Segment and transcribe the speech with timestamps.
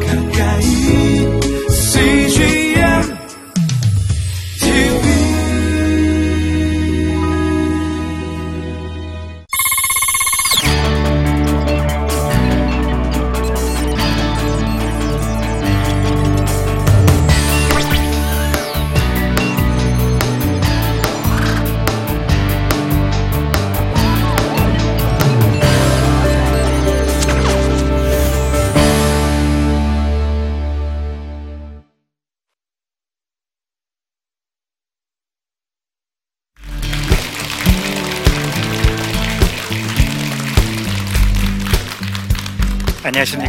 [0.00, 0.21] 가까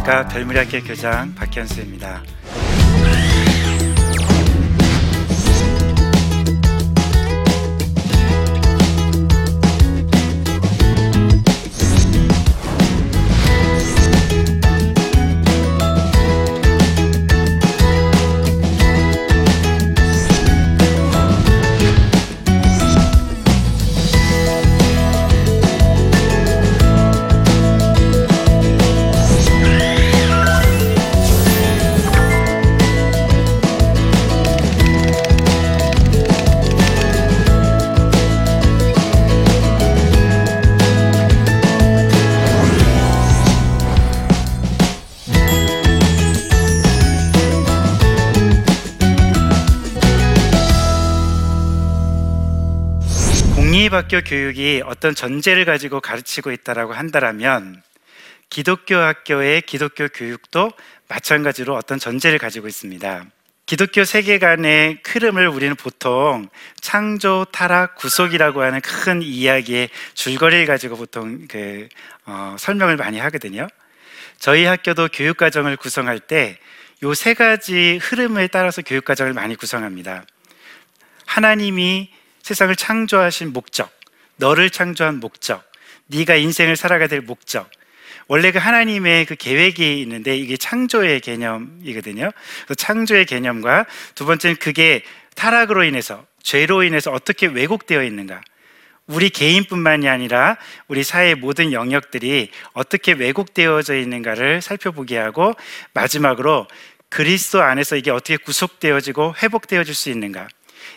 [0.06, 2.22] 안녕하십니까 별무리학교 교장 박현수입니다.
[53.94, 57.80] 공립학교 교육이 어떤 전제를 가지고 가르치고 있다라고 한다라면
[58.50, 60.72] 기독교 학교의 기독교 교육도
[61.08, 63.24] 마찬가지로 어떤 전제를 가지고 있습니다.
[63.66, 66.48] 기독교 세계관의 흐름을 우리는 보통
[66.80, 71.88] 창조, 타락, 구속이라고 하는 큰 이야기의 줄거리를 가지고 보통 그
[72.26, 73.68] 어, 설명을 많이 하거든요.
[74.38, 76.58] 저희 학교도 교육 과정을 구성할 때
[77.02, 80.24] 요 세 가지 흐름에 따라서 교육 과정을 많이 구성합니다.
[81.26, 82.10] 하나님이
[82.44, 83.90] 세상을 창조하신 목적,
[84.36, 85.64] 너를 창조한 목적,
[86.08, 87.70] 네가 인생을 살아가야 될 목적.
[88.28, 92.30] 원래 그 하나님의 그 계획이 있는데 이게 창조의 개념이거든요.
[92.66, 95.02] 그래서 창조의 개념과 두 번째는 그게
[95.36, 98.42] 타락으로 인해서 죄로 인해서 어떻게 왜곡되어 있는가.
[99.06, 105.54] 우리 개인뿐만이 아니라 우리 사회의 모든 영역들이 어떻게 왜곡되어져 있는가를 살펴보게 하고
[105.94, 106.68] 마지막으로
[107.08, 110.48] 그리스도 안에서 이게 어떻게 구속되어지고 회복되어질 수 있는가.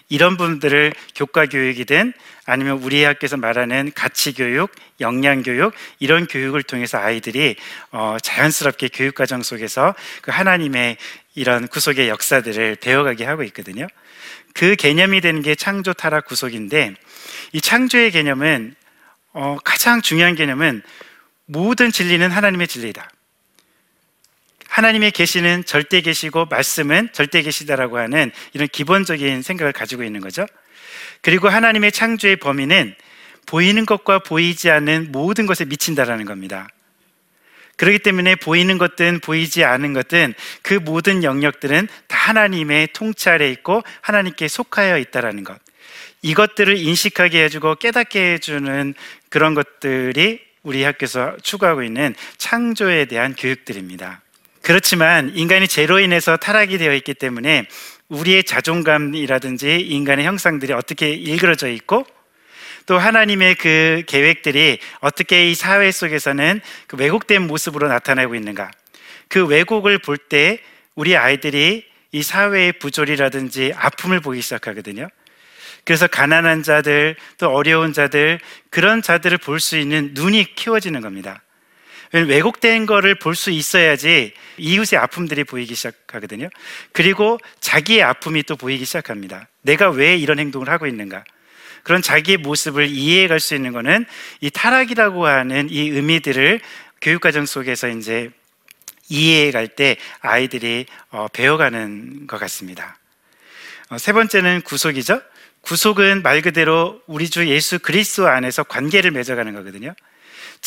[0.10, 2.14] 이런 부분들을 교과 교육이든
[2.46, 7.56] 아니면 우리 학교에서 말하는 가치 교육, 역량 교육 이런 교육을 통해서 아이들이
[7.92, 10.98] 어, 자연스럽게 교육 과정 속에서 그 하나님의
[11.36, 13.88] 이런 구속의 역사들을 배워가게 하고 있거든요.
[14.54, 16.96] 그 개념이 되는 게 창조, 타락, 구속인데
[17.52, 18.76] 이 창조의 개념은
[19.34, 20.82] 어, 가장 중요한 개념은
[21.46, 23.10] 모든 진리는 하나님의 진리다.
[24.78, 30.46] 하나님의 계시는 절대 계시고 말씀은 절대 계시다라고 하는 이런 기본적인 생각을 가지고 있는 거죠.
[31.22, 32.94] 그리고 하나님의 창조의 범위는
[33.48, 36.68] 보이는 것과 보이지 않는 모든 것에 미친다라는 겁니다.
[37.78, 44.48] 그렇기 때문에 보이는 것든 보이지 않은 것든 그 모든 영역들은 다 하나님의 통찰에 있고 하나님께
[44.48, 45.60] 속하여 있다라는 것.
[46.22, 48.94] 이것들을 인식하게 해주고 깨닫게 해주는
[49.30, 54.22] 그런 것들이 우리 학교에서 추구하고 있는 창조에 대한 교육들입니다.
[54.68, 57.68] 그렇지만 인간이 죄로 인해서 타락이 되어 있기 때문에
[58.10, 62.06] 우리의 자존감이라든지 인간의 형상들이 어떻게 일그러져 있고
[62.86, 68.70] 또 하나님의 그 계획들이 어떻게 이 사회 속에서는 그 왜곡된 모습으로 나타나고 있는가.
[69.30, 70.60] 그 왜곡을 볼 때
[70.96, 75.08] 우리 아이들이 이 사회의 부조리라든지 아픔을 보기 시작하거든요.
[75.86, 81.42] 그래서 가난한 자들, 또 어려운 자들, 그런 자들을 볼 수 있는 눈이 키워지는 겁니다.
[82.14, 86.50] 왜곡된 거를 볼 수 있어야지 이웃의 아픔들이 보이기 시작하거든요.
[86.92, 89.48] 그리고 자기의 아픔이 또 보이기 시작합니다.
[89.62, 91.24] 내가 왜 이런 행동을 하고 있는가?
[91.84, 94.06] 그런 자기의 모습을 이해해 갈 수 있는 거는
[94.42, 96.60] 이 타락이라고 하는 이 의미들을
[97.02, 98.30] 교육과정 속에서 이제
[99.10, 102.98] 이해해 갈 때 아이들이 어, 배워가는 것 같습니다.
[103.90, 105.22] 어, 세 번째는 구속이죠.
[105.62, 109.94] 구속은 말 그대로 우리 주 예수 그리스도 안에서 관계를 맺어가는 거거든요.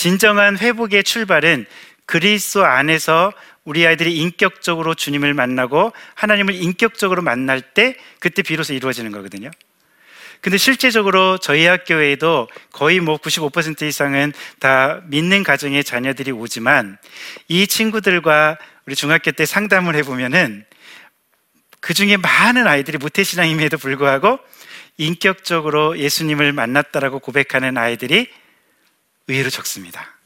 [0.00, 1.66] 진정한 회복의 출발은
[2.06, 9.50] 그리스도 안에서 우리 아이들이 인격적으로 주님을 만나고 하나님을 인격적으로 만날 때 그때 비로소 이루어지는 거거든요.
[10.40, 16.96] 근데 실제적으로 저희 학교에도 거의 뭐 95% 이상은 다 믿는 가정의 자녀들이 오지만
[17.48, 18.56] 이 친구들과
[18.86, 20.64] 우리 중학교 때 상담을 해보면은
[21.80, 24.38] 그 중에 많은 아이들이 모태신앙임에도 불구하고
[24.96, 28.30] 인격적으로 예수님을 만났다라고 고백하는 아이들이
[29.30, 30.16] 의외로 적습니다.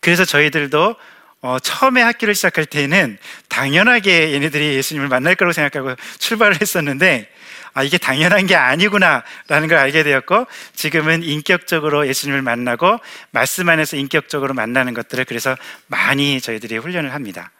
[0.00, 0.96] 그래서 저희들도
[1.42, 3.16] 어, 처음에 학교를 시작할 때는
[3.48, 7.30] 당연하게 얘네들이 예수님을 만날 거라고 생각하고 출발을 했었는데
[7.72, 12.98] 아, 이게 당연한 게 아니구나라는 걸 알게 되었고 지금은 인격적으로 예수님을 만나고
[13.30, 15.56] 말씀 안에서 인격적으로 만나는 것들을 그래서
[15.86, 17.52] 많이 저희들이 훈련을 합니다.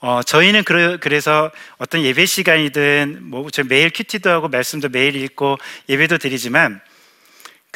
[0.00, 5.58] 어, 저희는 그 래, 서 어떤 예배 시간이든 뭐저 매일 큐티도 하고 말씀도 매일 읽고
[5.88, 6.80] 예배도 드리지만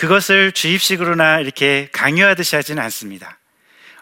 [0.02, 3.38] 그것을 주입식으로나 이렇게 강요하듯이 하지는 않습니다.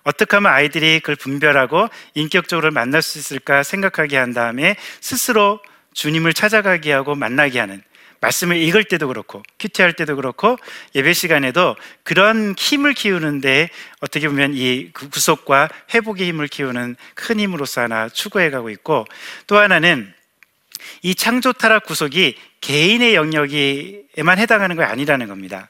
[0.03, 5.61] 어떻게 하면 아이들이 그걸 분별하고 인격적으로 만날 수 있을까 생각하게 한 다음에 스스로
[5.93, 7.83] 주님을 찾아가게 하고 만나게 하는
[8.23, 10.57] 말씀을 읽을 때도 그렇고 큐티할 때도 그렇고
[10.95, 13.69] 예배 시간에도 그런 힘을 키우는데
[14.01, 19.05] 어떻게 보면 이 구속과 회복의 힘을 키우는 큰 힘으로서 하나 추구해 가고 있고
[19.47, 20.11] 또 하나는
[21.03, 25.69] 이 창조 타락 구속이 개인의 영역에만 해당하는 거 아니라는 겁니다.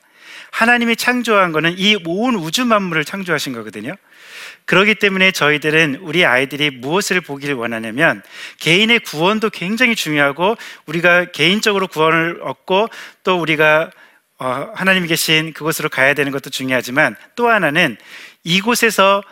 [0.52, 3.94] 하나님이 창조한 거는 이 온 우주 만물을 창조하신 거거든요.
[4.64, 8.22] 그렇기 때문에 저희들은 우리 아이들이 무엇을 보기를 원하냐면
[8.58, 10.56] 개인의 구원도 굉장히 중요하고
[10.86, 12.88] 우리가 개인적으로 구원을 얻고
[13.24, 13.90] 또 우리가
[14.38, 17.96] 어, 하나님이 계신 그곳으로 가야 되는 것도 중요하지만 또 하나는
[18.42, 19.22] 이곳에서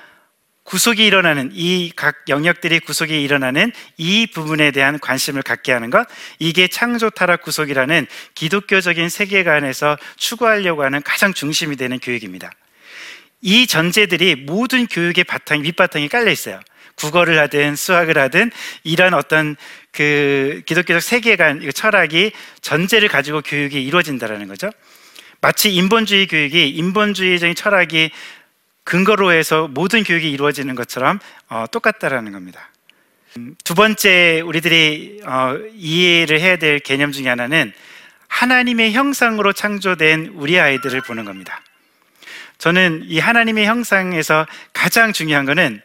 [0.68, 6.06] 구속이 일어나는 이 각 영역들이 구속이 일어나는 이 부분에 대한 관심을 갖게 하는 것
[6.38, 12.50] 이게 창조 타락 구속이라는 기독교적인 세계관에서 추구하려고 하는 가장 중심이 되는 교육입니다.
[13.40, 16.60] 이 전제들이 모든 교육의 바탕, 밑바탕이 깔려 있어요.
[16.96, 18.50] 국어를 하든 수학을 하든
[18.84, 19.56] 이런 어떤
[19.90, 24.70] 그 기독교적 세계관, 철학이 전제를 가지고 교육이 이루어진다는 거죠.
[25.40, 28.10] 마치 인본주의 교육이 인본주의적인 철학이
[28.88, 31.20] 근거로 해서 모든 교육이 이루어지는 것처럼
[31.50, 32.70] 어, 똑같다라는 겁니다.
[33.36, 37.74] 음, 두 번째 우리들이 어, 이해를 해야 될 개념 중에 하나는
[38.28, 41.60] 하나님의 형상으로 창조된 우리 아이들을 보는 겁니다.
[42.56, 45.82] 저는 이 하나님의 형상에서 가장 중요한 것은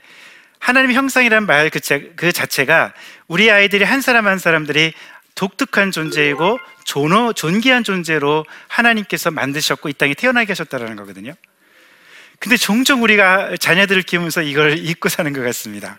[0.59, 1.81] 하나님의 형상이라는 말 그,
[2.15, 2.93] 그 자체가
[3.27, 4.93] 우리 아이들이 한 사람 한 사람들이
[5.35, 11.33] 독특한 존재이고 존귀한 존재로 하나님께서 만드셨고 이 땅에 태어나게 하셨다는 거거든요.
[12.43, 15.97] 근데 종종 우리가 자녀들을 키우면서 이걸 잊고 사는 것 같습니다.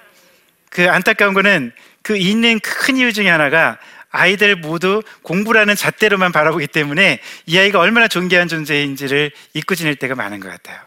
[0.69, 3.79] 그 안타까운 거는 그 있는 큰 이유 중에 하나가
[4.11, 10.41] 아이들 모두 공부라는 잣대로만 바라보기 때문에 이 아이가 얼마나 존귀한 존재인지를 잊고 지낼 때가 많은
[10.41, 10.79] 것 같아요.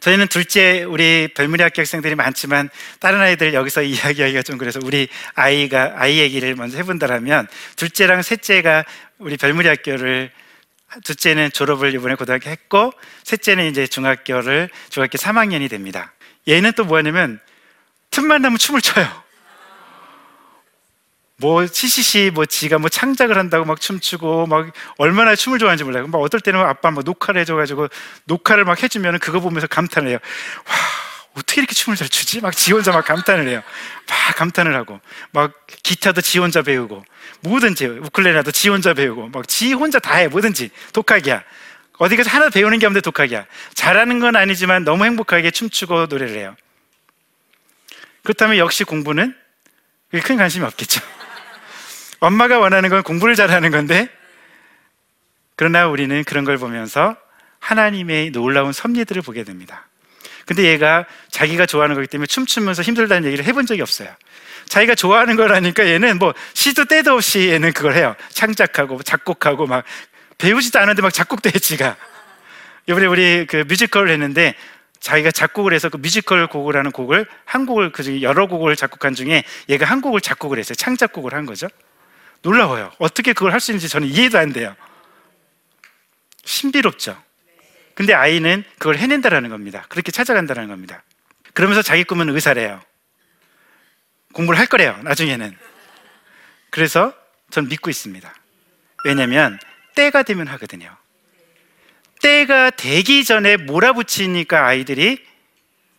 [0.00, 2.68] 저희는 둘째 우리 별무리 학교 학생들이 많지만
[3.00, 8.84] 다른 아이들 여기서 이야기하기가 좀 그래서 우리 아이가 아이 얘기를 먼저 해본다라면 둘째랑 셋째가
[9.16, 10.30] 우리 별무리 학교를
[11.02, 12.92] 둘째는 졸업을 이번에 고등학교 했고
[13.24, 16.12] 셋째는 이제 중학교를 중학교 3학년이 됩니다.
[16.46, 17.40] 얘는 또 뭐하냐면
[18.10, 19.24] 틈만 나면 춤을 춰요.
[21.36, 26.06] 뭐 CCC 뭐 지가 뭐 창작을 한다고 막 춤추고 막 얼마나 춤을 좋아하는지 몰라요.
[26.06, 27.88] 막 어떨 때는 아빠 뭐 녹화를 해줘가지고
[28.24, 30.18] 녹화를 막 해주면 그거 보면서 감탄을 해요.
[30.66, 31.03] 와
[31.36, 32.40] 어떻게 이렇게 춤을 잘 추지?
[32.40, 33.62] 막 지 혼자 막 감탄을 해요.
[34.08, 35.00] 막 감탄을 하고
[35.32, 35.52] 막
[35.82, 37.04] 기타도 지 혼자 배우고
[37.40, 41.42] 뭐든지 우클레라도 지 혼자 배우고 막 지 혼자 다 해 뭐든지 독학이야.
[41.98, 43.46] 어디 가서 하나 배우는 게 없는데 독학이야.
[43.74, 46.56] 잘하는 건 아니지만 너무 행복하게 춤추고 노래를 해요.
[48.22, 49.36] 그렇다면 역시 공부는
[50.22, 51.00] 큰 관심이 없겠죠.
[52.20, 54.08] 엄마가 원하는 건 공부를 잘하는 건데,
[55.56, 57.16] 그러나 우리는 그런 걸 보면서
[57.58, 59.86] 하나님의 놀라운 섭리들을 보게 됩니다.
[60.46, 64.08] 근데 얘가 자기가 좋아하는 거기 때문에 춤추면서 힘들다는 얘기를 해본 적이 없어요.
[64.68, 68.14] 자기가 좋아하는 거라니까 얘는 뭐 시도 때도 없이 얘는 그걸 해요.
[68.30, 69.84] 창작하고 작곡하고 막
[70.38, 71.96] 배우지도 않은데 막 작곡도 해 지가.
[72.88, 74.54] 이번에 우리 그 뮤지컬을 했는데
[75.00, 79.14] 자기가 작곡을 해서 그 뮤지컬 곡을 하는 곡을 한 곡을 그 중에 여러 곡을 작곡한
[79.14, 80.74] 중에 얘가 한 곡을 작곡을 했어요.
[80.74, 81.68] 창작곡을 한 거죠.
[82.42, 82.90] 놀라워요.
[82.98, 84.74] 어떻게 그걸 할 수 있는지 저는 이해도 안 돼요.
[86.44, 87.16] 신비롭죠.
[87.94, 89.86] 근데 아이는 그걸 해낸다라는 겁니다.
[89.88, 91.02] 그렇게 찾아간다는 겁니다.
[91.52, 92.80] 그러면서 자기 꿈은 의사래요.
[94.32, 95.56] 공부를 할 거래요, 나중에는.
[96.70, 97.14] 그래서
[97.50, 98.34] 전 믿고 있습니다.
[99.04, 99.58] 왜냐면
[99.94, 100.96] 때가 되면 하거든요.
[102.20, 105.24] 때가 되기 전에 몰아붙이니까 아이들이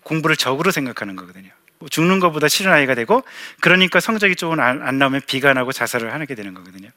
[0.04, 1.50] 공부를 적으로 생각하는 거거든요.
[1.80, 3.24] 뭐 죽는 것보다 싫은 아이가 되고
[3.62, 6.90] 그러니까 성적이 조금 안, 안 나오면 비관하고 자살을 하게 되는 거거든요.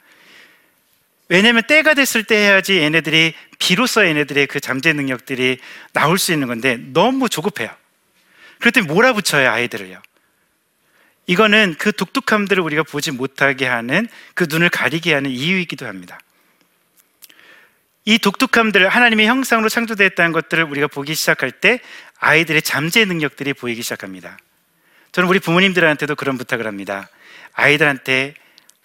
[1.29, 5.59] 왜냐하면 때가 됐을 때 해야지 얘네들이 비로소 얘네들의 그 잠재 능력들이
[5.93, 7.71] 나올 수 있는 건데 너무 조급해요.
[8.73, 10.01] 때 몰아붙여요 아이들을요.
[11.27, 16.19] 이거는 그 독특함들을 우리가 보지 못하게 하는 그 눈을 가리게 하는 이유이기도 합니다.
[18.07, 21.81] 이 독특함들 하나님의 형상으로 창조되었다는 것들을 우리가 보기 시작할 때
[22.19, 24.39] 아이들의 잠재 능력들이 보이기 시작합니다.
[25.13, 27.11] 저는 우리 부모님들한테도 그런 부탁을 합니다.
[27.53, 28.33] 아이들한테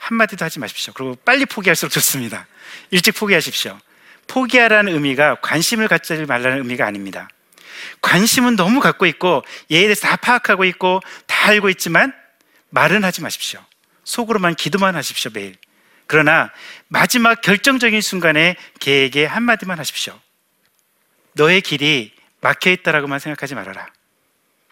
[0.04, 0.94] 한마디도 하지 마십시오.
[0.94, 2.46] 그리고 빨리 포기할수록 좋습니다.
[2.92, 3.80] 일찍 포기하십시오.
[4.28, 7.30] 포기하라는 의미가 관심을 갖지 말라는 의미가 아닙니다.
[8.02, 12.14] 관심은 너무 갖고 있고 얘에 대해서 다 파악하고 있고 다 알고 있지만
[12.70, 13.64] 말은 하지 마십시오.
[14.04, 15.56] 속으로만 기도만 하십시오, 매일.
[16.06, 16.52] 그러나
[16.90, 20.20] 마지막 결정적인 순간에 걔에게 한마디만 하십시오.
[21.34, 23.88] 너의 길이 막혀 있다라고만 생각하지 말아라.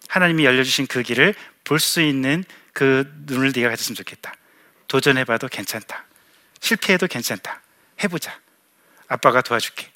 [0.09, 1.33] 하나님이 열려주신 그 길을
[1.63, 4.33] 볼 수 있는 그 눈을 네가 가졌으면 좋겠다.
[4.91, 6.03] 도전해봐도 괜찮다.
[6.59, 7.61] 실패해도 괜찮다.
[8.03, 8.37] 해보자.
[9.07, 9.89] 아빠가 도와줄게.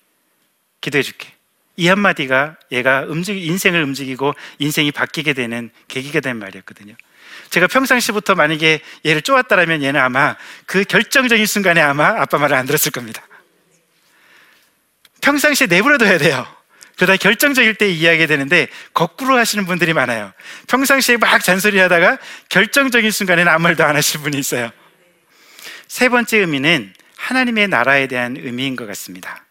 [0.80, 1.34] 기도해줄게.
[1.76, 6.96] 이 한마디가 얘가 움직이, 인생을 움직이고 인생이 바뀌게 되는 계기가 된 말이었거든요.
[7.50, 12.94] 제가 평상시부터 만약에 얘를 쪼았다라면 얘는 아마 그 결정적인 순간에 아마 아빠 말을 안 들었을
[12.94, 13.22] 겁니다.
[15.20, 16.48] 평상시에 내버려둬야 돼요.
[16.96, 20.32] 그러다 결정적일 때 이해하게 되는데 거꾸로 하시는 분들이 많아요.
[20.70, 24.72] 평상시에 막 잔소리 하다가 결정적인 순간에는 아무 말도 안 하실 분이 있어요.
[25.88, 29.46] 세 번째 의미는 하나님의 나라에 대한 의미인 것 같습니다.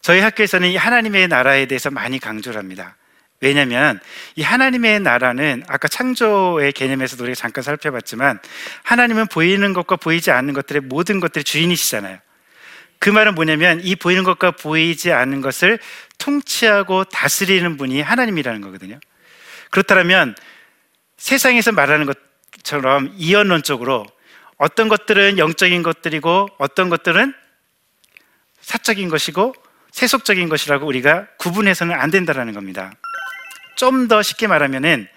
[0.00, 2.96] 저희 학교에서는 이 하나님의 나라에 대해서 많이 강조를 합니다.
[3.40, 4.00] 왜냐하면
[4.34, 8.40] 이 하나님의 나라는 아까 창조의 개념에서도 우리가 잠깐 살펴봤지만
[8.82, 12.18] 하나님은 보이는 것과 보이지 않는 것들의 모든 것들의 주인이시잖아요.
[12.98, 15.78] 그 말은 뭐냐면 이 보이는 것과 보이지 않는 것을
[16.18, 18.98] 통치하고 다스리는 분이 하나님이라는 거거든요.
[19.70, 20.34] 그렇다면
[21.16, 24.06] 세상에서 말하는 것처럼 이언론적으로
[24.58, 27.32] 어떤 것들은 영적인 것들이고 어떤 것들은
[28.60, 29.54] 사적인 것이고
[29.92, 32.92] 세속적인 것이라고 우리가 구분해서는 안 된다라는 겁니다.
[33.76, 35.08] 좀 더 쉽게 말하면은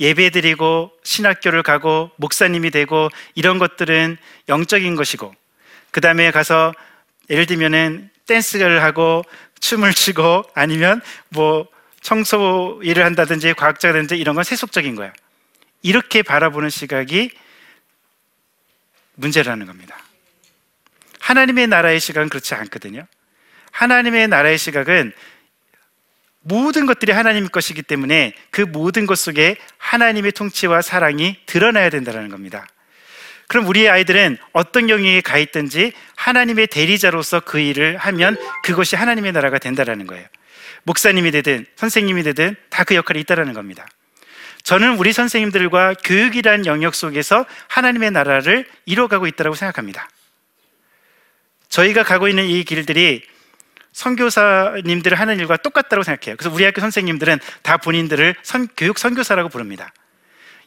[0.00, 4.16] 예배 드리고 신학교를 가고 목사님이 되고 이런 것들은
[4.48, 5.34] 영적인 것이고
[5.90, 6.74] 그 다음에 가서
[7.30, 9.22] 예를 들면은 댄스를 하고
[9.60, 11.66] 춤을 추고 아니면 뭐
[12.00, 15.12] 청소 일을 한다든지 과학자든지 이런 건 세속적인 거야.
[15.82, 17.30] 이렇게 바라보는 시각이
[19.16, 19.96] 문제라는 겁니다.
[21.20, 23.06] 하나님의 나라의 시각은 그렇지 않거든요.
[23.72, 25.12] 하나님의 나라의 시각은
[26.40, 32.66] 모든 것들이 하나님 것이기 때문에 그 모든 것 속에 하나님의 통치와 사랑이 드러나야 된다는 겁니다.
[33.48, 39.58] 그럼 우리 아이들은 어떤 영역에 가 있든지 하나님의 대리자로서 그 일을 하면 그것이 하나님의 나라가
[39.58, 40.26] 된다는 거예요.
[40.84, 43.86] 목사님이 되든 선생님이 되든 다 그 역할이 있다는 겁니다.
[44.66, 50.08] 저는 우리 선생님들과 교육이란 영역 속에서 하나님의 나라를 이뤄가고 있다고 생각합니다.
[51.68, 53.22] 저희가 가고 있는 이 길들이
[53.92, 56.34] 선교사님들을 하는 일과 똑같다고 생각해요.
[56.36, 59.92] 그래서 우리 학교 선생님들은 다 본인들을 선, 교육 선교사라고 부릅니다.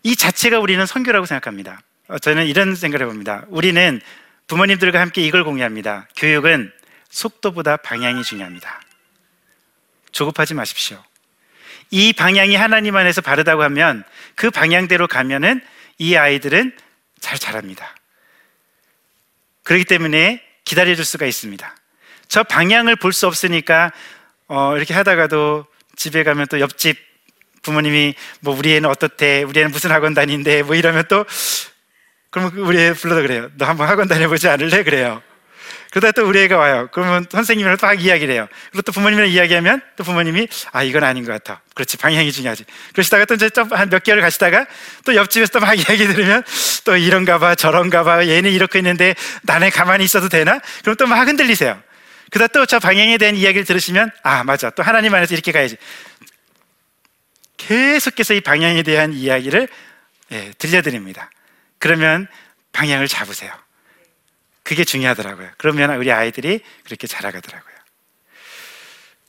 [0.03, 1.81] 이 자체가 우리는 선교라고 생각합니다.
[2.07, 3.47] 어, 저는 이런 생각을 해봅니다.
[3.49, 3.99] 우리는
[4.47, 6.07] 부모님들과 함께 이걸 공유합니다.
[6.15, 6.71] 교육은
[7.09, 8.79] 속도보다 방향이 중요합니다.
[10.13, 11.03] 조급하지 마십시오.
[11.91, 14.03] 이 방향이 하나님 안에서 바르다고 하면
[14.35, 15.61] 그 방향대로 가면은
[15.97, 16.71] 이 아이들은
[17.19, 17.95] 잘 자랍니다.
[19.63, 21.75] 그렇기 때문에 기다려줄 수가 있습니다.
[22.27, 23.91] 저 방향을 볼 수 없으니까
[24.47, 25.65] 어, 이렇게 하다가도
[25.95, 26.97] 집에 가면 또 옆집
[27.61, 31.25] 부모님이 뭐 우리 애는 어떻대, 우리 애는 무슨 학원 다닌대, 뭐 이러면 또
[32.29, 33.49] 그러면 우리 애 불러서 그래요.
[33.57, 34.83] 너 한번 학원 다녀보지 않을래?
[34.83, 35.21] 그래요.
[35.91, 36.87] 그러다 또 우리 애가 와요.
[36.91, 38.47] 그러면 선생님이랑 막 이야기를 해요.
[38.71, 41.61] 그리고 또 부모님이랑 이야기하면 또 부모님이 아, 이건 아닌 것 같아.
[41.73, 41.97] 그렇지.
[41.97, 42.65] 방향이 중요하지.
[42.93, 44.67] 그러시다가 또 이제 좀한몇 개월 가시다가
[45.05, 46.43] 또 옆집에서 또 막 이야기 들으면
[46.85, 48.27] 또 이런가 봐, 저런가 봐.
[48.27, 50.59] 얘는 이렇게 있는데 나네 가만히 있어도 되나?
[50.83, 51.81] 그럼 또 막 흔들리세요.
[52.29, 54.69] 그러다 또 저 방향에 대한 이야기를 들으시면 아, 맞아.
[54.69, 55.75] 또 하나님 안에서 이렇게 가야지.
[57.57, 59.67] 계속해서 이 방향에 대한 이야기를
[60.31, 61.31] 예, 들려드립니다.
[61.79, 62.27] 그러면
[62.73, 63.51] 방향을 잡으세요.
[64.69, 65.49] 그게 중요하더라고요.
[65.57, 67.73] 그러면 우리 아이들이 그렇게 자라가더라고요.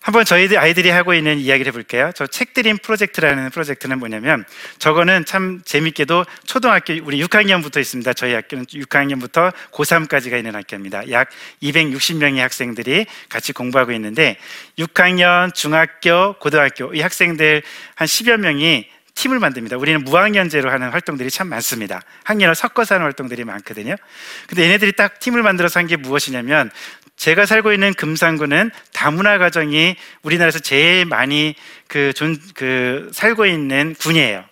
[0.03, 2.13] 한번 저희 아이들이 하고 있는 이야기를 해볼게요.
[2.15, 4.45] 저 책드림 프로젝트라는 프로젝트는 뭐냐면
[4.79, 8.13] 저거는 참 재밌게도 초등학교 우리 6학년부터 있습니다.
[8.13, 11.11] 저희 학교는 6학년부터 고3까지가 있는 학교입니다.
[11.11, 11.31] 약
[11.63, 14.37] 260명의 학생들이 같이 공부하고 있는데
[14.79, 17.63] 6학년, 중학교, 고등학교 이 학생들
[17.95, 19.77] 한 10여 명이 팀을 만듭니다.
[19.77, 22.01] 우리는 무학년제로 하는 활동들이 참 많습니다.
[22.25, 23.97] 학년을 섞어서 하는 활동들이 많거든요.
[24.49, 26.71] 근데 얘네들이 딱 팀을 만들어서 한 게 무엇이냐면
[27.17, 31.55] 제가 살고 있는 금산군은 다문화 가정이 우리나라에서 제일 많이
[31.87, 34.45] 그, 존, 그 살고 있는 군이에요.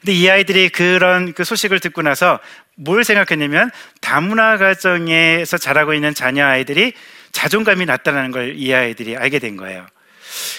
[0.00, 2.38] 근데 이 아이들이 그런 그 소식을 듣고 나서
[2.76, 6.92] 뭘 생각했냐면 다문화 가정에서 자라고 있는 자녀 아이들이
[7.32, 9.86] 자존감이 낮다는 걸 이 아이들이 알게 된 거예요.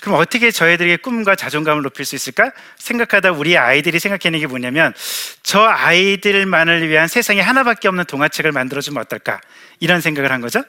[0.01, 2.51] 그럼 어떻게 저희들에게 꿈과 자존감을 높일 수 있을까?
[2.77, 4.93] 생각하다 우리 아이들이 생각해낸 게 뭐냐면
[5.43, 9.41] 저 아이들만을 위한 세상에 하나밖에 없는 동화책을 만들어주면 어떨까?
[9.79, 10.63] 이런 생각을 한 거죠.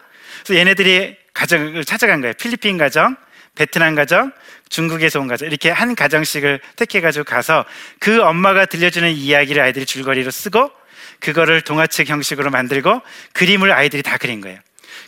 [0.45, 2.35] 그래서 얘네들이 가정을 찾아간 거예요.
[2.35, 3.17] 필리핀 가정,
[3.55, 4.33] 베트남 가정,
[4.69, 7.65] 중국에서 온 가정 이렇게 한 가정씩을 택해가지고 가서
[7.99, 10.71] 그 엄마가 들려주는 이야기를 아이들이 줄거리로 쓰고
[11.19, 13.03] 그거를 동화책 형식으로 만들고
[13.33, 14.59] 그림을 아이들이 다 그린 거예요.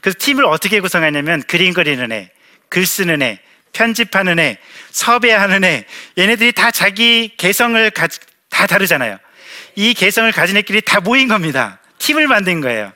[0.00, 2.30] 그래서 팀을 어떻게 구성하냐면 그림 그리는 애,
[2.68, 3.40] 글 쓰는 애,
[3.73, 4.59] 편집하는 애,
[4.91, 5.85] 섭외하는 애,
[6.19, 8.09] 얘네들이 다 자기 개성을 가,
[8.50, 9.19] 다 다르잖아요.
[9.75, 11.81] 이 개성을 가진 애끼리 다 모인 겁니다.
[11.99, 12.93] 팀을 만든 거예요.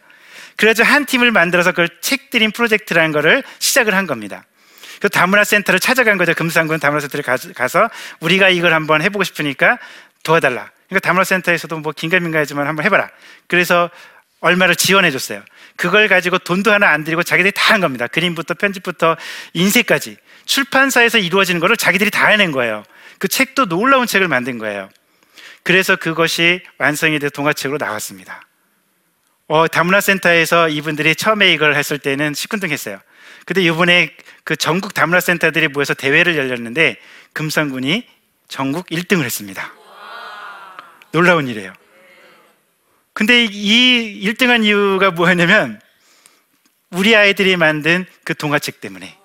[0.57, 4.45] 그래서 한 팀을 만들어서 그걸 책드림 프로젝트라는 거를 시작을 한 겁니다.
[5.01, 6.33] 그 다문화 센터를 찾아간 거죠.
[6.35, 7.23] 금산군 다문화 센터를
[7.55, 7.91] 가서
[8.21, 9.79] 우리가 이걸 한번 해보고 싶으니까
[10.23, 10.71] 도와달라.
[10.89, 13.11] 그러니까 다문화 센터에서도 뭐 긴가민가하지만 한번 해봐라.
[13.47, 13.91] 그래서
[14.41, 15.43] 얼마를 지원해 줬어요.
[15.77, 18.07] 그걸 가지고 돈도 하나 안 들이고 자기들이 다 한 겁니다.
[18.07, 19.17] 그림부터 편집부터
[19.53, 20.17] 인쇄까지.
[20.47, 22.85] 출판사에서 이루어지는 거를 자기들이 다 해낸 거예요.
[23.19, 24.89] 그 책도 놀라운 책을 만든 거예요.
[25.63, 28.41] 그래서 그것이 완성이 돼 동화책으로 나왔습니다.
[29.49, 33.01] 어, 다문화 센터에서 이분들이 처음에 이걸 했을 때는 시큰둥했어요.
[33.45, 36.97] 근데 이번에 그 전국 다문화 센터들이 모여서 대회를 열렸는데
[37.33, 38.07] 금산군이
[38.49, 39.73] 전국 1등을 했습니다.
[41.13, 41.73] 놀라운 일이에요.
[43.13, 45.81] 근데 이 1등한 이유가 뭐였냐면
[46.91, 49.17] 우리 아이들이 만든 그 동화책 때문에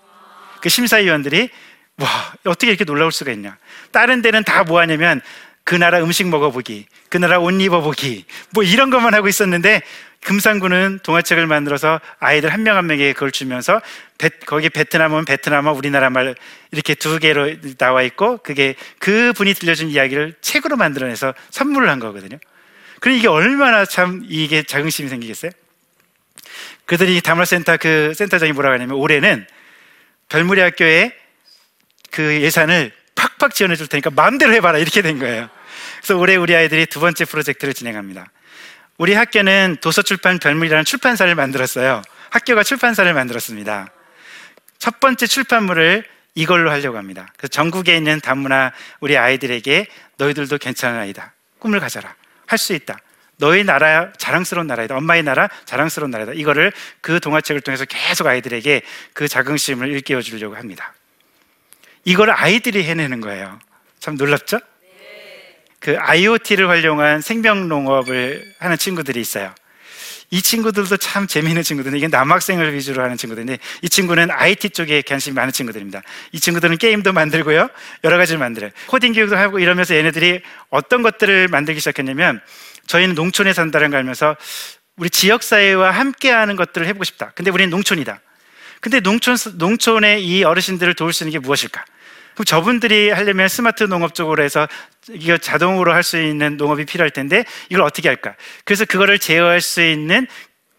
[0.62, 1.50] 그 심사위원들이
[1.98, 2.08] 와
[2.46, 3.58] 어떻게 이렇게 놀라울 수가 있냐
[3.92, 5.22] 다른 데는 다 뭐하냐면
[5.64, 9.82] 그 나라 음식 먹어보기 그 나라 옷 입어보기 뭐 이런 것만 하고 있었는데
[10.24, 13.82] 금산군은 동화책을 만들어서 아이들 한 명 한 명에게 그걸 주면서
[14.20, 16.36] 베, 거기 베트남은 베트남어 우리나라 말
[16.72, 22.38] 이렇게 두 개로 나와 있고 그게 그 분이 들려준 이야기를 책으로 만들어내서 선물을 한 거거든요.
[23.00, 25.52] 그럼 이게 얼마나 참 이게 자긍심이 생기겠어요?
[26.86, 29.48] 그들이 다문화센터 그 센터장이 뭐라고 하냐면 올해는
[30.32, 31.14] 별무리 학교에
[32.10, 35.50] 그 예산을 팍팍 지원해 줄 테니까 마음대로 해봐라 이렇게 된 거예요.
[35.98, 38.32] 그래서 올해 우리 아이들이 두 번째 프로젝트를 진행합니다.
[38.98, 42.02] 우리 학교는 도서출판 별물이라는 출판사를 만들었어요.
[42.30, 43.92] 학교가 출판사를 만들었습니다.
[44.80, 47.28] 첫 번째 출판물을 이걸로 하려고 합니다.
[47.36, 48.72] 그래서 전국에 있는 다문화
[49.02, 49.86] 우리 아이들에게
[50.16, 51.34] 너희들도 괜찮은 아이다.
[51.60, 52.16] 꿈을 가져라.
[52.48, 52.98] 할 수 있다.
[53.42, 54.96] 너희 나라 자랑스러운 나라이다.
[54.96, 56.34] 엄마의 나라 자랑스러운 나라이다.
[56.34, 56.72] 이거를
[57.02, 58.84] 그 동화책을 통해서 계속 아이들에게
[59.14, 60.94] 그 자긍심을 일깨워 주려고 합니다.
[62.06, 63.60] 이걸 아이들이 해내는 거예요.
[64.00, 64.60] 참 놀랍죠?
[65.80, 69.56] 그 IoT를 활용한 생명 농업을 하는 친구들이 있어요.
[70.30, 75.34] 이 친구들도 참 재미있는 친구들인데 이게 남학생을 위주로 하는 친구들인데 이 친구는 IT 쪽에 관심이
[75.34, 76.04] 많은 친구들입니다.
[76.32, 77.70] 이 친구들은 게임도 만들고요.
[78.04, 78.70] 여러 가지를 만들어요.
[78.86, 82.40] 코딩 교육도 하고 이러면서 얘네들이 어떤 것들을 만들기 시작했냐면
[82.92, 84.36] 저희는 농촌에 산다는 걸 알면서
[84.98, 87.32] 우리 지역사회와 함께하는 것들을 해보고 싶다.
[87.36, 88.20] 근데 우리는 농촌이다.
[88.82, 91.86] 근데 농촌, 농촌의 이 어르신들을 도울 수 있는 게 무엇일까?
[92.34, 94.68] 그럼 저분들이 하려면 스마트 농업 쪽으로 해서
[95.10, 98.36] 이거 자동으로 할 수 있는 농업이 필요할 텐데 이걸 어떻게 할까?
[98.66, 100.28] 그래서 그거를 제어할 수 있는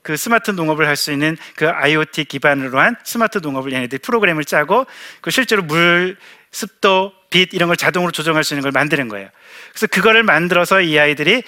[0.02, 4.86] 그 스마트 농업을 할 수 있는 그 IoT 기반으로 한 스마트 농업을 얘네들이 프로그램을 짜고
[5.22, 6.16] 그 실제로 물,
[6.50, 9.30] 습도, 빛 이런 걸 자동으로 조정할 수 있는 걸 만드는 거예요.
[9.70, 11.42] 그래서 그거를 만들어서 이 아이들이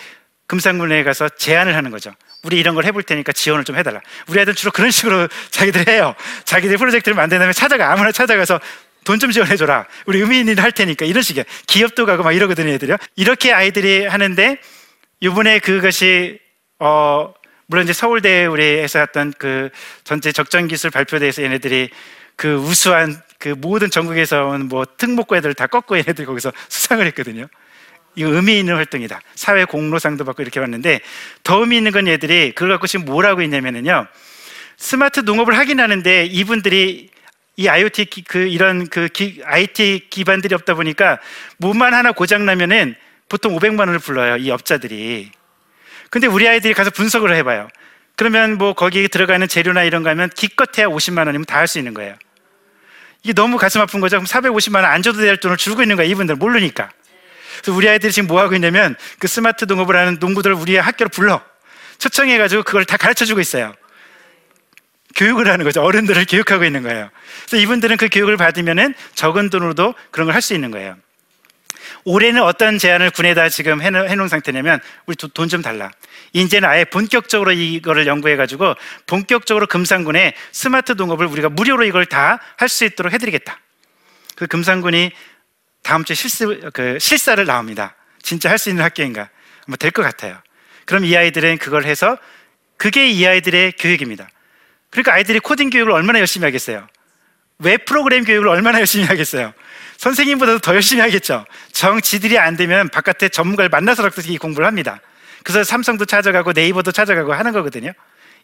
[0.47, 2.13] 금산군에 가서 제안을 하는 거죠.
[2.43, 4.01] 우리 이런 걸 해볼 테니까 지원을 좀 해달라.
[4.29, 6.15] 우리 아이들은 주로 그런 식으로 자기들이 해요.
[6.45, 8.61] 자기들 프로젝트를 만든 다음에 찾아가, 아무나 찾아가서
[9.05, 9.87] 돈 좀 지원해줘라.
[10.07, 11.05] 우리 의미 있는 일 할 테니까.
[11.07, 11.45] 이런 식의.
[11.67, 12.97] 기업도 가고 막 이러거든요, 애들이요.
[13.17, 14.59] 이렇게 아이들이 하는데,
[15.21, 16.39] 이번에 그것이,
[16.79, 17.33] 어,
[17.67, 19.71] 물론 이제 서울대 우리에서 했던 그
[20.05, 21.91] 전체 적정 기술 발표대에서 얘네들이
[22.37, 27.47] 그 우수한 그 모든 전국에서 온 뭐 특목고 애들 다 꺾고 얘네들 거기서 수상을 했거든요.
[28.17, 29.21] 이거 의미 있는 활동이다.
[29.35, 31.01] 사회 공로상도 받고 이렇게 봤는데
[31.43, 34.07] 더 의미 있는 건 얘들이 그걸 갖고 지금 뭐라고 있냐면은요.
[34.77, 37.11] 스마트 농업을 하긴 하는데 이분들이
[37.57, 41.19] 이 IoT 기, 그 이런 그 기, IT 기반들이 없다 보니까
[41.59, 42.97] 뭐만 하나 고장 나면은
[43.29, 45.31] 보통 500만 원을 불러요 이 업자들이.
[46.11, 47.69] 근데 우리 아이들이 가서 분석을 해 봐요.
[48.17, 51.95] 그러면 뭐 거기에 들어가는 재료나 이런 거 하면 기껏해야 50만 원이면 다 할 수 있는
[51.95, 52.15] 거예요.
[53.23, 54.17] 이게 너무 가슴 아픈 거죠.
[54.17, 56.91] 그럼 450만 원 안 줘도 될 돈을 주고 있는 거야 이분들 모르니까.
[57.61, 61.43] 그래서 우리 아이들이 지금 뭐 하고 있냐면 그 스마트 농업을 하는 농부들을 우리 학교로 불러
[61.99, 63.75] 초청해가지고 그걸 다 가르쳐 주고 있어요.
[65.17, 65.81] 교육을 하는 거죠.
[65.83, 67.09] 어른들을 교육하고 있는 거예요.
[67.47, 70.97] 그래서 이분들은 그 교육을 받으면은 적은 돈으로도 그런 걸 할 수 있는 거예요.
[72.05, 75.91] 올해는 어떤 제안을 군에다 지금 해놓은 상태냐면 우리 돈 좀 달라.
[76.33, 78.75] 이제는 아예 본격적으로 이거를 연구해가지고
[79.07, 83.59] 본격적으로 금산군에 스마트 농업을 우리가 무료로 이걸 다 할 수 있도록 해드리겠다.
[84.35, 85.13] 그 금산군이
[85.85, 87.95] 다음 주에 실습, 그 실사를 나옵니다.
[88.23, 89.29] 진짜 할 수 있는 학교인가?
[89.69, 90.41] 뭐 될 것 같아요.
[90.87, 92.19] 그럼 이 아이들은 그걸 해서
[92.77, 94.29] 그게 이 아이들의 교육입니다.
[94.91, 96.87] 그러니까 아이들이 코딩 교육을 얼마나 열심히 하겠어요?
[97.59, 99.53] 웹 프로그램 교육을 얼마나 열심히 하겠어요?
[99.99, 101.45] 선생님보다도 더 열심히 하겠죠.
[101.73, 105.01] 정 지들이 안 되면 바깥에 전문가를 만나서라도 이 공부를 합니다.
[105.45, 107.93] 그래서 삼성도 찾아가고 네이버도 찾아가고 하는 거거든요.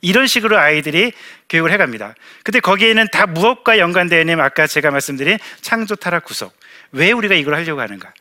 [0.02, 1.12] 이런 식으로 아이들이
[1.48, 2.14] 교육을 해갑니다.
[2.44, 6.54] 근데 거기에는 다 무엇과 연관되어 있냐면 아까 제가 말씀드린 창조 타락 구속.
[6.92, 8.12] 왜 우리가 이걸 하려고 하는가?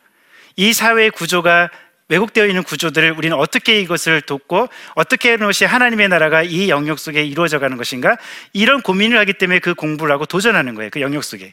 [0.56, 1.70] 이 사회 구조가
[2.08, 7.60] 왜곡되어 있는 구조들을 우리는 어떻게 이것을 돕고 어떻게 것이 하나님의 나라가 이 영역 속에 이루어져
[7.60, 8.18] 가는 것인가
[8.52, 11.52] 이런 고민을 하기 때문에 그 공부를 하고 도전하는 거예요 그 영역 속에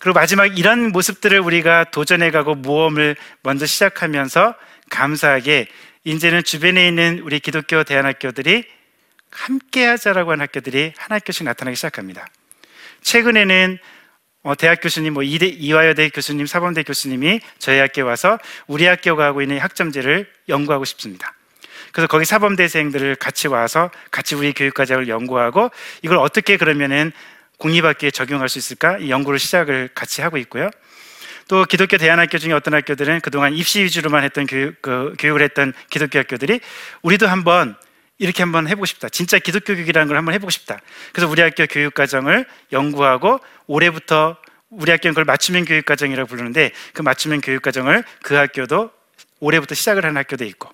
[0.00, 4.56] 그리고 마지막 이런 모습들을 우리가 도전해 가고 모험을 먼저 시작하면서
[4.90, 5.68] 감사하게
[6.02, 8.64] 이제는 주변에 있는 우리 기독교 대안학교들이
[9.30, 12.26] 함께 하자라고 하는 학교들이 한 학교씩 나타나기 시작합니다.
[13.02, 13.78] 최근에는
[14.44, 19.40] 어, 대학 교수님, 뭐 이대, 이화여대 교수님, 사범대 교수님이 저희 학교에 와서 우리 학교가 하고
[19.40, 21.32] 있는 학점제를 연구하고 싶습니다.
[21.92, 25.70] 그래서 거기 사범대생들을 같이 와서 같이 우리 교육과정을 연구하고
[26.02, 27.10] 이걸 어떻게 그러면은
[27.56, 28.98] 공립학교에 적용할 수 있을까?
[28.98, 30.68] 이 연구를 시작을 같이 하고 있고요.
[31.48, 36.18] 또 기독교 대안학교 중에 어떤 학교들은 그동안 입시 위주로만 했던 교육, 그, 교육을 했던 기독교
[36.18, 36.60] 학교들이
[37.00, 37.76] 우리도 한번
[38.18, 39.08] 이렇게 한번 해보고 싶다.
[39.08, 40.78] 진짜 기독교 교육이라는 걸 한번 해보고 싶다.
[41.12, 44.36] 그래서 우리 학교 교육과정을 연구하고 올해부터
[44.70, 48.90] 우리 학교는 그걸 맞춤형 교육과정이라고 부르는데 그 맞춤형 교육과정을 그 학교도
[49.40, 50.70] 올해부터 시작을 하는 학교도 있고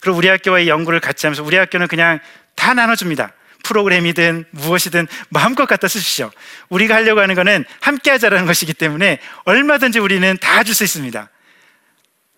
[0.00, 2.20] 그리고 우리 학교와의 연구를 같이 하면서 우리 학교는 그냥
[2.54, 3.32] 다 나눠줍니다.
[3.64, 6.30] 프로그램이든 무엇이든 마음껏 갖다 쓰십시오.
[6.68, 11.30] 우리가 하려고 하는 거는 함께 하자라는 것이기 때문에 얼마든지 우리는 다 줄 수 있습니다.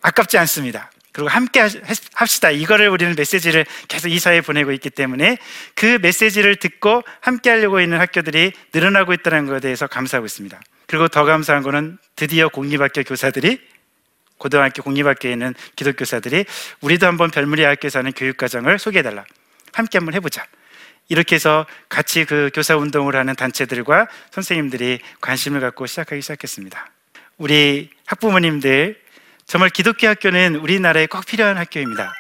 [0.03, 0.91] 아깝지 않습니다.
[1.17, 1.67] 그리고 함께
[2.13, 2.51] 합시다.
[2.51, 5.39] 이거를 우리는 메시지를 계속 이 사회에 보내고 있기 때문에
[5.75, 10.61] 그 메시지를 듣고 함께 하려고 있는 학교들이 늘어나고 있다는 것에 대해서 감사하고 있습니다.
[10.87, 13.59] 그리고 더 감사한 거는 드디어 공립학교 교사들이
[14.37, 16.45] 고등학교 공립학교에 있는 기독교사들이
[16.83, 19.25] 우리도 한번 별무리 학교에서 하는 교육과정을 소개해달라.
[19.73, 20.45] 함께 한번 해보자.
[21.09, 26.91] 이렇게 해서 같이 그 교사 운동을 하는 단체들과 선생님들이 관심을 갖고 시작하기 시작했습니다.
[27.39, 29.06] 우리 학부모님들
[29.47, 32.13] 정말 기독교 학교는 우리나라에 꼭 필요한 학교입니다.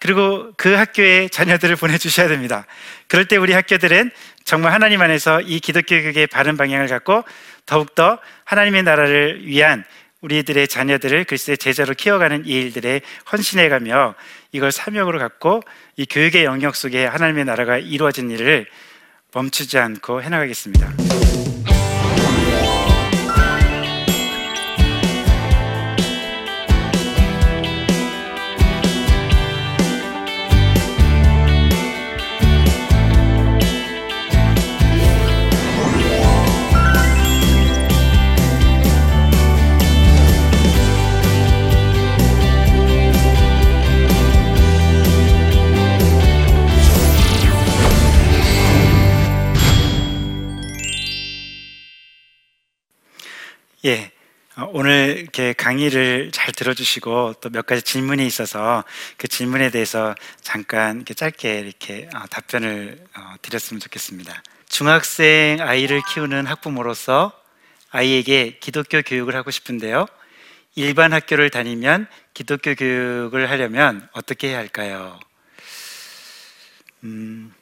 [0.00, 2.66] 그리고 그 학교에 자녀들을 보내주셔야 됩니다.
[3.06, 4.10] 그럴 때 우리 학교들은
[4.44, 7.24] 정말 하나님 안에서 이 기독교 교육의 바른 방향을 갖고
[7.66, 9.84] 더욱더 하나님의 나라를 위한
[10.20, 13.00] 우리들의 자녀들을 글쎄 제자로 키워가는 이 일들에
[13.30, 14.14] 헌신해가며
[14.52, 15.62] 이걸 사명으로 갖고
[15.96, 18.66] 이 교육의 영역 속에 하나님의 나라가 이루어진 일을
[19.32, 20.94] 멈추지 않고 해나가겠습니다.
[54.72, 58.84] 오늘 이렇게 강의를 잘 들어주시고 또 몇 가지 질문이 있어서
[59.16, 64.42] 그 질문에 대해서 잠깐 이렇게 짧게 이렇게 어, 답변을 어, 드렸으면 좋겠습니다.
[64.68, 67.32] 중학생 아이를 키우는 학부모로서
[67.90, 70.06] 아이에게 기독교 교육을 하고 싶은데요.
[70.74, 75.18] 일반 학교를 다니면 기독교 교육을 하려면 어떻게 해야 할까요?
[77.04, 77.54] 음,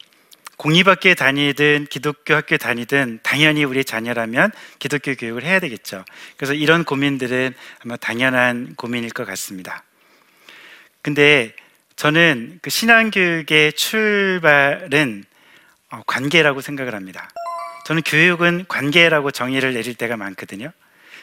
[0.57, 6.05] 공립학교에 다니든 기독교 학교에 다니든 당연히 우리 자녀라면 기독교 교육을 해야 되겠죠.
[6.37, 9.83] 그래서 이런 고민들은 아마 당연한 고민일 것 같습니다.
[11.03, 11.55] 근데
[11.97, 15.25] 저는 그 신앙교육의 출발은
[15.91, 17.29] 어, 관계라고 생각을 합니다.
[17.87, 20.73] 저는 교육은 관계라고 정의를 내릴 때가 많거든요.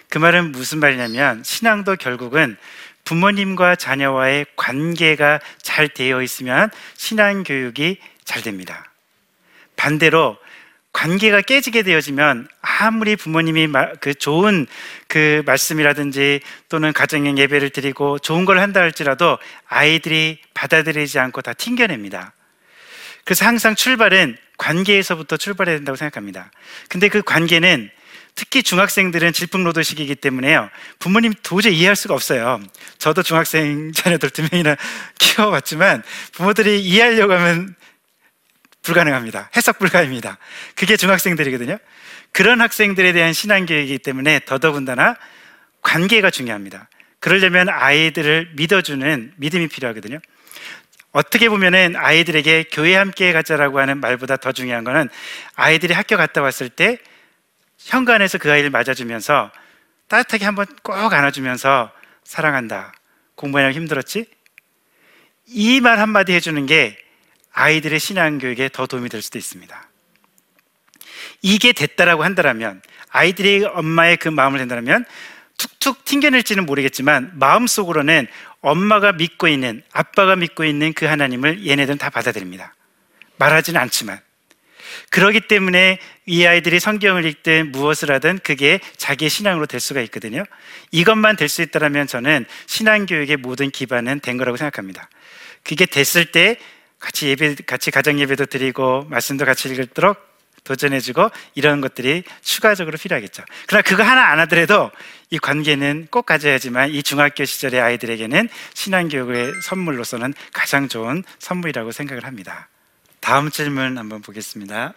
[0.09, 2.57] 그 말은 무슨 말이냐면 신앙도 결국은
[3.05, 8.90] 부모님과 자녀와의 관계가 잘 되어 있으면 신앙 교육이 잘 됩니다.
[9.81, 10.37] 반대로
[10.93, 13.67] 관계가 깨지게 되어지면 아무리 부모님이
[13.99, 14.67] 그 좋은
[15.07, 22.33] 그 말씀이라든지 또는 가정의 예배를 드리고 좋은 걸 한다 할지라도 아이들이 받아들이지 않고 다 튕겨냅니다.
[23.23, 26.51] 그래서 항상 출발은 관계에서부터 출발해야 된다고 생각합니다.
[26.87, 27.89] 근데 그 관계는
[28.35, 30.69] 특히 중학생들은 질풍노도식이기 때문에요.
[30.99, 32.61] 부모님 도저히 이해할 수가 없어요.
[32.99, 34.75] 저도 중학생 자녀들 두 명이나
[35.17, 37.75] 키워봤지만 부모들이 이해하려고 하면
[38.83, 39.49] 불가능합니다.
[39.55, 40.37] 해석 불가입니다.
[40.75, 41.77] 그게 중학생들이거든요.
[42.31, 45.15] 그런 학생들에 대한 신앙교육이기 때문에 더더군다나
[45.81, 46.89] 관계가 중요합니다.
[47.19, 50.19] 그러려면 아이들을 믿어주는 믿음이 필요하거든요.
[51.11, 55.09] 어떻게 보면은 아이들에게 교회 함께 가자라고 하는 말보다 더 중요한 거는
[55.55, 56.97] 아이들이 학교 갔다 왔을 때
[57.77, 59.51] 현관에서 그 아이를 맞아주면서
[60.07, 61.91] 따뜻하게 한번 꼭 안아주면서
[62.23, 62.93] 사랑한다.
[63.35, 64.25] 공부하느라 힘들었지?
[65.47, 66.97] 이 말 한마디 해주는 게
[67.53, 69.89] 아이들의 신앙 교육에 더 도움이 될 수도 있습니다.
[71.41, 75.05] 이게 됐다라고 한다면 아이들이 엄마의 그 마음을 된다면
[75.57, 78.27] 툭툭 튕겨낼지는 모르겠지만 마음속으로는
[78.61, 82.73] 엄마가 믿고 있는 아빠가 믿고 있는 그 하나님을 얘네들은 다 받아들입니다.
[83.37, 84.19] 말하지는 않지만
[85.09, 90.43] 그러기 때문에 이 아이들이 성경을 읽든 무엇을 하든 그게 자기의 신앙으로 될 수가 있거든요.
[90.91, 95.09] 이것만 될 수 있다면 저는 신앙 교육의 모든 기반은 된 거라고 생각합니다.
[95.63, 96.57] 그게 됐을 때
[97.01, 100.31] 같이 예배, 같이 가정 예배도 드리고 말씀도 같이 읽도록
[100.63, 103.43] 도전해주고 이런 것들이 추가적으로 필요하겠죠.
[103.67, 104.91] 그러나 그거 하나 안 하더라도
[105.31, 112.69] 이 관계는 꼭 가져야지만 이 중학교 시절의 아이들에게는 신앙교육의 선물로서는 가장 좋은 선물이라고 생각을 합니다.
[113.19, 114.93] 다음 질문 한번 보겠습니다.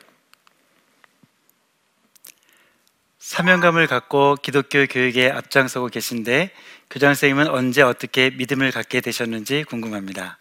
[3.19, 6.51] 사명감을 갖고 기독교 교육에 앞장서고 계신데
[6.91, 10.39] 교장 선생님은 언제 어떻게 믿음을 갖게 되셨는지 궁금합니다.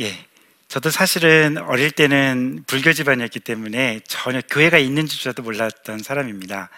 [0.00, 0.26] 예.
[0.68, 6.68] 저도 사실은 어릴 때는 불교 집안이었기 때문에 전혀 교회가 있는지조차도 몰랐던 사람입니다.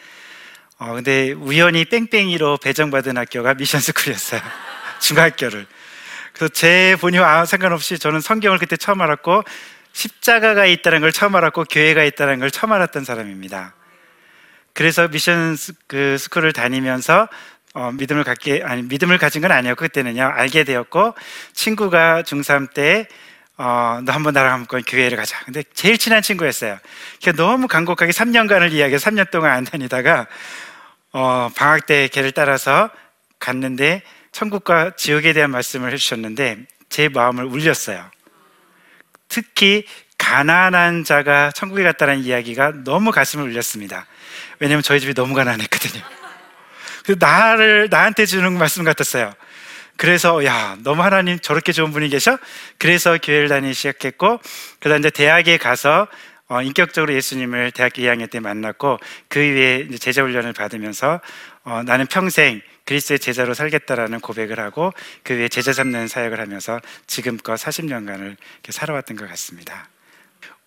[0.78, 4.40] 어, 근데 우연히 뺑뺑이로 배정받은 학교가 미션스쿨이었어요.
[5.00, 5.66] 중학교를.
[6.34, 9.44] 그래서 제 본의와 아무 상관없이 저는 성경을 그때 처음 알았고
[9.92, 13.72] 십자가가 있다는 걸 처음 알았고 교회가 있다는 걸 처음 알았던 사람입니다.
[14.74, 17.28] 그래서 미션 스- 그 스쿨을 다니면서
[17.76, 21.14] 어, 믿음을 갖게 아니 믿음을 가진 건 아니었고 그때는요 알게 되었고
[21.52, 23.06] 친구가 중3 때
[23.58, 25.38] 어, 너 한번 나랑 한번 교회를 가자.
[25.44, 26.78] 근데 제일 친한 친구였어요.
[27.20, 30.26] 그래서 너무 간곡하게 3년간을 이야기해서 3년 동안 안 다니다가
[31.12, 32.88] 어, 방학 때 걔를 따라서
[33.38, 38.10] 갔는데 천국과 지옥에 대한 말씀을 해주셨는데 제 마음을 울렸어요.
[39.28, 39.84] 특히
[40.16, 44.06] 가난한 자가 천국에 갔다는 이야기가 너무 가슴을 울렸습니다.
[44.60, 46.25] 왜냐면 저희 집이 너무 가난했거든요.
[47.06, 49.32] 그 나를 나한테 주는 말씀 같았어요.
[49.96, 52.36] 그래서 야 너무 하나님 저렇게 좋은 분이 계셔?
[52.78, 54.40] 그래서 교회를 다니기 시작했고
[54.80, 56.08] 그다음 이제 대학에 가서
[56.48, 61.20] 어, 인격적으로 예수님을 대학교 2학년 때 만났고 그 이제 제자 훈련을 받으면서
[61.64, 64.92] 어, 나는 평생 그리스도의 제자로 살겠다라는 고백을 하고
[65.22, 69.88] 그 후에 제자 잡는 사역을 하면서 지금껏 40년간을 이렇게 살아왔던 것 같습니다.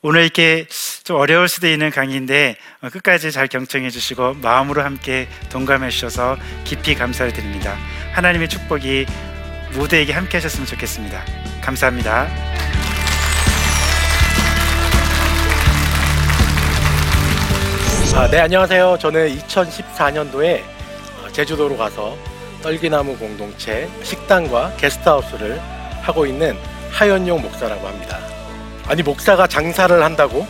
[0.02, 0.66] 오늘 이렇게
[1.04, 6.96] 좀 어려울 수도 있는 강의인데 어, 끝까지 잘 경청해 주시고 마음으로 함께 동감해 주셔서 깊이
[6.96, 7.76] 감사를 드립니다.
[8.14, 9.06] 하나님의 축복이
[9.76, 11.22] 모두에게 함께 하셨으면 좋겠습니다.
[11.60, 12.30] 감사합니다.
[18.16, 18.98] 아, 네, 안녕하세요.
[19.02, 20.64] 저는 2014년도에
[21.34, 22.18] 제주도로 가서
[22.62, 25.60] 떨기나무 공동체 식당과 게스트하우스를
[26.02, 26.58] 하고 있는
[26.90, 28.39] 하연용 목사라고 합니다.
[28.90, 30.48] 아니, 목사가 장사를 한다고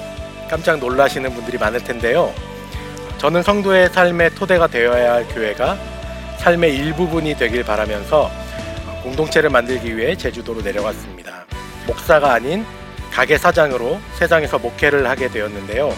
[0.50, 2.34] 깜짝 놀라시는 분들이 많을 텐데요.
[3.18, 5.78] 저는 성도의 삶의 토대가 되어야 할 교회가
[6.38, 8.32] 삶의 일부분이 되길 바라면서
[9.04, 11.44] 공동체를 만들기 위해 제주도로 내려갔습니다.
[11.86, 12.66] 목사가 아닌
[13.12, 15.94] 가게 사장으로 세상에서 목회를 하게 되었는데요.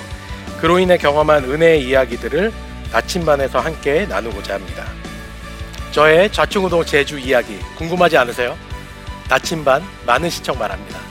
[0.60, 2.52] 그로 인해 경험한 은혜의 이야기들을
[2.92, 4.86] 나침반에서 함께 나누고자 합니다.
[5.92, 8.58] 저의 좌충우동 제주 이야기 궁금하지 않으세요?
[9.30, 11.11] 나침반 많은 시청 바랍니다.